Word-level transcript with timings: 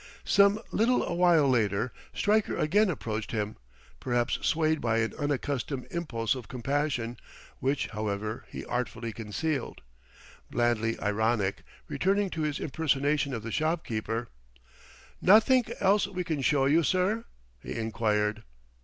Some 0.25 0.59
little 0.71 1.15
while 1.15 1.47
later, 1.47 1.93
Stryker 2.11 2.57
again 2.57 2.89
approached 2.89 3.29
him, 3.33 3.57
perhaps 3.99 4.39
swayed 4.41 4.81
by 4.81 4.97
an 4.97 5.13
unaccustomed 5.13 5.85
impulse 5.91 6.33
of 6.33 6.47
compassion; 6.47 7.17
which, 7.59 7.85
however, 7.89 8.43
he 8.49 8.65
artfully 8.65 9.13
concealed. 9.13 9.81
Blandly 10.49 10.99
ironic, 10.99 11.61
returning 11.87 12.31
to 12.31 12.41
his 12.41 12.59
impersonation 12.59 13.31
of 13.31 13.43
the 13.43 13.51
shopkeeper, 13.51 14.27
"Nothink 15.21 15.71
else 15.79 16.07
we 16.07 16.23
can 16.23 16.41
show 16.41 16.65
you, 16.65 16.81
sir?" 16.81 17.25
he 17.61 17.75
inquired. 17.75 18.41